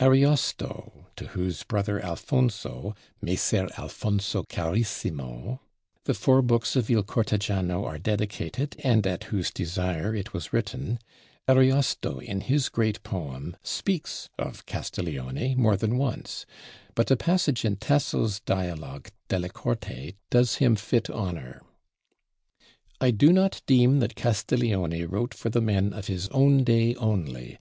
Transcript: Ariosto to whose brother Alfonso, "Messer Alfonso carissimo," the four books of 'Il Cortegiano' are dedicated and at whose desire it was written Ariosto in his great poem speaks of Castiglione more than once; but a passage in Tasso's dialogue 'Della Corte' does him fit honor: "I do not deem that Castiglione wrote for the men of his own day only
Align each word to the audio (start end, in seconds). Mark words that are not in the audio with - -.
Ariosto 0.00 1.06
to 1.14 1.26
whose 1.28 1.62
brother 1.62 2.04
Alfonso, 2.04 2.96
"Messer 3.22 3.68
Alfonso 3.78 4.42
carissimo," 4.42 5.60
the 6.02 6.14
four 6.14 6.42
books 6.42 6.74
of 6.74 6.90
'Il 6.90 7.04
Cortegiano' 7.04 7.84
are 7.84 8.00
dedicated 8.00 8.74
and 8.82 9.06
at 9.06 9.22
whose 9.30 9.52
desire 9.52 10.16
it 10.16 10.32
was 10.32 10.52
written 10.52 10.98
Ariosto 11.48 12.18
in 12.18 12.40
his 12.40 12.68
great 12.68 13.04
poem 13.04 13.56
speaks 13.62 14.28
of 14.36 14.66
Castiglione 14.66 15.54
more 15.54 15.76
than 15.76 15.96
once; 15.96 16.44
but 16.96 17.12
a 17.12 17.16
passage 17.16 17.64
in 17.64 17.76
Tasso's 17.76 18.40
dialogue 18.40 19.10
'Della 19.28 19.50
Corte' 19.50 20.16
does 20.28 20.56
him 20.56 20.74
fit 20.74 21.08
honor: 21.08 21.62
"I 23.00 23.12
do 23.12 23.32
not 23.32 23.62
deem 23.64 24.00
that 24.00 24.16
Castiglione 24.16 25.04
wrote 25.04 25.34
for 25.34 25.50
the 25.50 25.60
men 25.62 25.92
of 25.92 26.08
his 26.08 26.26
own 26.30 26.64
day 26.64 26.96
only 26.96 27.56